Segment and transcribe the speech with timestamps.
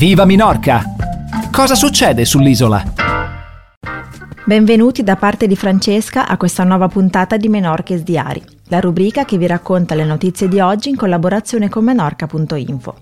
[0.00, 0.82] Viva Minorca!
[1.52, 2.82] Cosa succede sull'isola?
[4.46, 9.36] Benvenuti da parte di Francesca a questa nuova puntata di Menorches Diari, la rubrica che
[9.36, 12.94] vi racconta le notizie di oggi in collaborazione con menorca.info.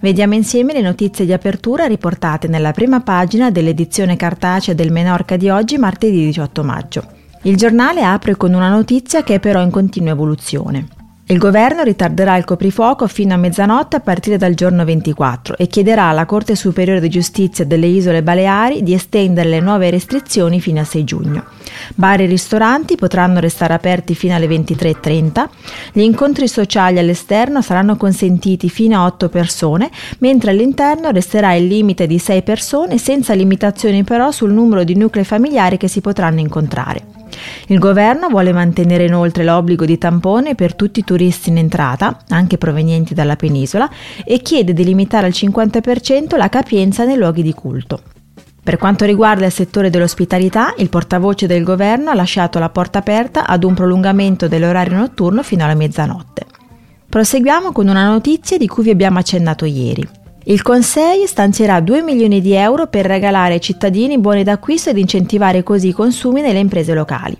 [0.00, 5.50] Vediamo insieme le notizie di apertura riportate nella prima pagina dell'edizione cartacea del Menorca di
[5.50, 7.02] oggi, martedì 18 maggio.
[7.42, 10.96] Il giornale apre con una notizia che è però in continua evoluzione.
[11.30, 16.04] Il governo ritarderà il coprifuoco fino a mezzanotte a partire dal giorno 24 e chiederà
[16.04, 20.84] alla Corte Superiore di Giustizia delle Isole Baleari di estendere le nuove restrizioni fino a
[20.84, 21.44] 6 giugno.
[21.96, 25.48] Bar e ristoranti potranno restare aperti fino alle 23.30,
[25.92, 32.06] gli incontri sociali all'esterno saranno consentiti fino a 8 persone, mentre all'interno resterà il limite
[32.06, 37.17] di 6 persone senza limitazioni però sul numero di nuclei familiari che si potranno incontrare.
[37.68, 42.58] Il governo vuole mantenere inoltre l'obbligo di tampone per tutti i turisti in entrata, anche
[42.58, 43.88] provenienti dalla penisola,
[44.24, 48.00] e chiede di limitare al 50% la capienza nei luoghi di culto.
[48.62, 53.46] Per quanto riguarda il settore dell'ospitalità, il portavoce del governo ha lasciato la porta aperta
[53.46, 56.44] ad un prolungamento dell'orario notturno fino alla mezzanotte.
[57.08, 60.06] Proseguiamo con una notizia di cui vi abbiamo accennato ieri.
[60.50, 65.62] Il Conseil stanzierà 2 milioni di euro per regalare ai cittadini buoni d'acquisto ed incentivare
[65.62, 67.36] così i consumi nelle imprese locali.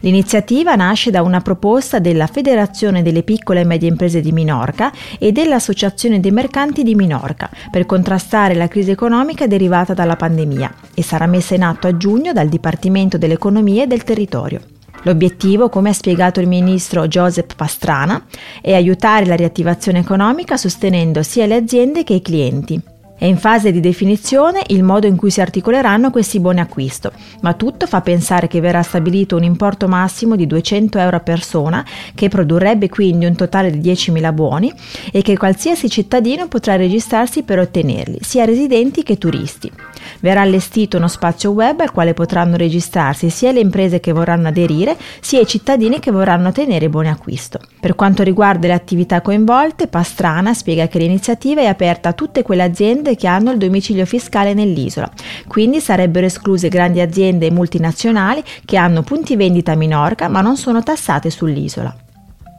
[0.00, 5.30] L'iniziativa nasce da una proposta della Federazione delle piccole e medie imprese di Minorca e
[5.30, 11.26] dell'Associazione dei mercanti di Minorca per contrastare la crisi economica derivata dalla pandemia e sarà
[11.26, 14.77] messa in atto a giugno dal Dipartimento dell'Economia e del Territorio.
[15.02, 18.24] L'obiettivo, come ha spiegato il ministro Joseph Pastrana,
[18.60, 22.80] è aiutare la riattivazione economica sostenendo sia le aziende che i clienti.
[23.18, 27.52] È in fase di definizione il modo in cui si articoleranno questi buoni acquisto, ma
[27.54, 32.28] tutto fa pensare che verrà stabilito un importo massimo di 200 euro a persona, che
[32.28, 34.72] produrrebbe quindi un totale di 10.000 buoni,
[35.10, 39.72] e che qualsiasi cittadino potrà registrarsi per ottenerli, sia residenti che turisti.
[40.20, 44.96] Verrà allestito uno spazio web al quale potranno registrarsi sia le imprese che vorranno aderire,
[45.20, 47.60] sia i cittadini che vorranno ottenere buoni acquisto.
[47.80, 52.62] Per quanto riguarda le attività coinvolte, Pastrana spiega che l'iniziativa è aperta a tutte quelle
[52.62, 55.10] aziende che hanno il domicilio fiscale nell'isola,
[55.46, 60.82] quindi sarebbero escluse grandi aziende multinazionali che hanno punti vendita a Minorca ma non sono
[60.82, 61.94] tassate sull'isola.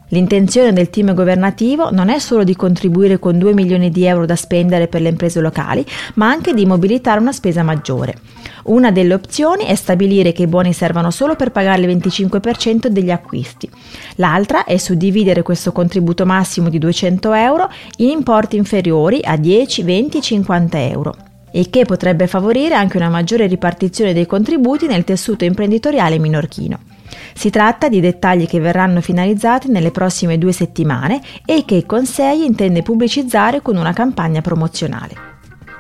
[0.10, 4.36] L'intenzione del team governativo non è solo di contribuire con 2 milioni di euro da
[4.36, 8.16] spendere per le imprese locali, ma anche di mobilitare una spesa maggiore.
[8.64, 13.12] Una delle opzioni è stabilire che i buoni servano solo per pagare il 25% degli
[13.12, 13.70] acquisti.
[14.16, 20.22] L'altra è suddividere questo contributo massimo di 200 euro in importi inferiori a 10, 20,
[20.22, 21.16] 50 euro
[21.54, 26.89] il che potrebbe favorire anche una maggiore ripartizione dei contributi nel tessuto imprenditoriale minorchino.
[27.34, 32.44] Si tratta di dettagli che verranno finalizzati nelle prossime due settimane e che il Conseil
[32.44, 35.28] intende pubblicizzare con una campagna promozionale.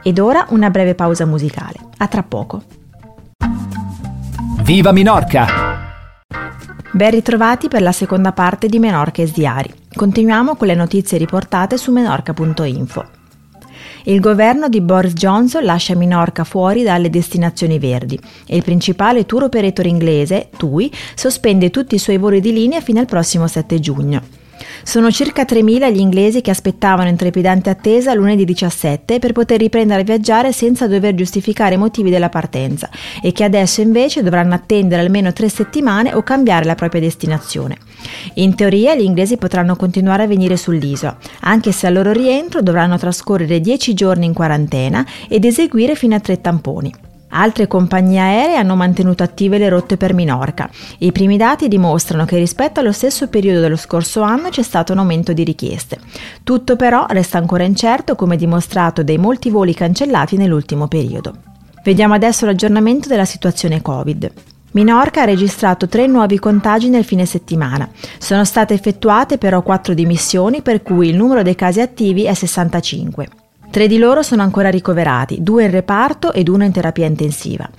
[0.03, 1.77] Ed ora una breve pausa musicale.
[1.97, 2.63] A tra poco.
[4.63, 5.47] Viva Minorca!
[6.91, 9.71] Ben ritrovati per la seconda parte di Menorca Diari.
[9.93, 13.18] Continuiamo con le notizie riportate su menorca.info.
[14.09, 19.43] Il governo di Boris Johnson lascia Minorca fuori dalle destinazioni verdi e il principale tour
[19.43, 24.48] operator inglese, TUI, sospende tutti i suoi voli di linea fino al prossimo 7 giugno.
[24.83, 30.01] Sono circa 3.000 gli inglesi che aspettavano in trepidante attesa lunedì 17 per poter riprendere
[30.01, 32.89] a viaggiare senza dover giustificare i motivi della partenza
[33.21, 37.77] e che adesso invece dovranno attendere almeno tre settimane o cambiare la propria destinazione.
[38.35, 42.97] In teoria gli inglesi potranno continuare a venire sull'isola, anche se al loro rientro dovranno
[42.97, 47.07] trascorrere 10 giorni in quarantena ed eseguire fino a tre tamponi.
[47.31, 50.69] Altre compagnie aeree hanno mantenuto attive le rotte per Minorca.
[50.99, 54.99] I primi dati dimostrano che rispetto allo stesso periodo dello scorso anno c'è stato un
[54.99, 55.99] aumento di richieste.
[56.43, 61.35] Tutto però resta ancora incerto come dimostrato dai molti voli cancellati nell'ultimo periodo.
[61.83, 64.31] Vediamo adesso l'aggiornamento della situazione Covid.
[64.71, 67.89] Minorca ha registrato tre nuovi contagi nel fine settimana.
[68.17, 73.38] Sono state effettuate però quattro dimissioni per cui il numero dei casi attivi è 65.
[73.71, 77.69] Tre di loro sono ancora ricoverati, due in reparto ed uno in terapia intensiva.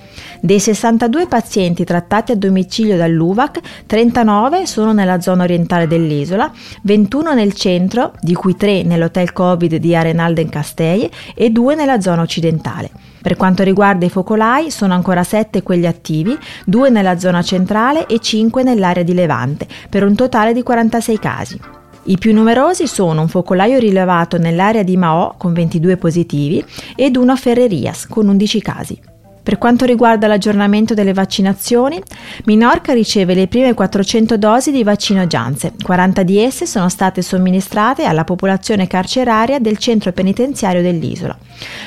[0.40, 6.50] Dei 62 pazienti trattati a domicilio dall'UVAC, 39 sono nella zona orientale dell'isola,
[6.82, 12.22] 21 nel centro, di cui 3 nell'hotel Covid di Arenalden Castell e 2 nella zona
[12.22, 12.88] occidentale.
[13.20, 18.20] Per quanto riguarda i focolai, sono ancora 7 quelli attivi, 2 nella zona centrale e
[18.20, 21.60] 5 nell'area di Levante, per un totale di 46 casi.
[22.02, 26.64] I più numerosi sono un focolaio rilevato nell'area di Mao con 22 positivi
[26.96, 29.09] ed uno a Ferrerias con 11 casi.
[29.42, 32.00] Per quanto riguarda l'aggiornamento delle vaccinazioni,
[32.44, 35.72] Minorca riceve le prime 400 dosi di vaccino Janssen.
[35.82, 41.36] 40 di esse sono state somministrate alla popolazione carceraria del centro penitenziario dell'isola.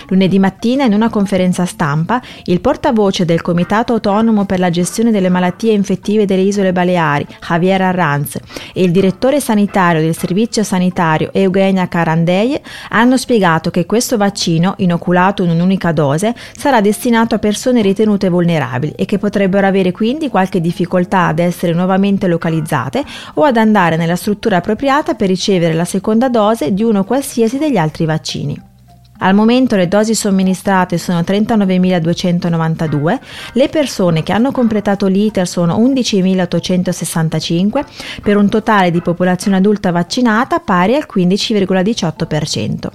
[0.08, 5.30] Lunedì mattina, in una conferenza stampa, il portavoce del Comitato Autonomo per la gestione delle
[5.30, 8.38] malattie infettive delle isole Baleari, Javier Arranz,
[8.74, 15.44] e il direttore sanitario del servizio sanitario Eugenia Carandeie hanno spiegato che questo vaccino, inoculato
[15.44, 20.62] in un'unica dose, sarà destinato a persone ritenute vulnerabili e che potrebbero avere quindi qualche
[20.62, 23.04] difficoltà ad essere nuovamente localizzate
[23.34, 27.76] o ad andare nella struttura appropriata per ricevere la seconda dose di uno qualsiasi degli
[27.76, 28.58] altri vaccini.
[29.20, 33.20] Al momento le dosi somministrate sono 39.292,
[33.52, 37.84] le persone che hanno completato l'iter sono 11.865
[38.22, 42.88] per un totale di popolazione adulta vaccinata pari al 15,18%.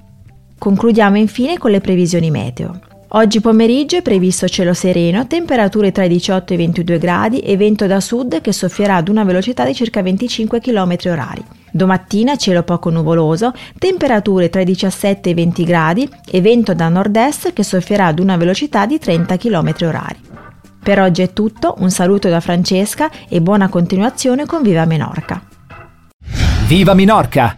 [0.59, 2.88] Concludiamo infine con le previsioni meteo.
[3.13, 7.57] Oggi pomeriggio è previsto cielo sereno, temperature tra i 18 e i 22 gradi e
[7.57, 12.65] vento da sud che soffierà ad una velocità di circa 25 km h Domattina cielo
[12.65, 17.63] poco nuvoloso, temperature tra i 17 e i 20 gradi e vento da nord-est che
[17.63, 20.17] soffierà ad una velocità di 30 km h
[20.83, 25.43] Per oggi è tutto, un saluto da Francesca e buona continuazione con Viva Menorca.
[26.67, 27.58] Viva Minorca!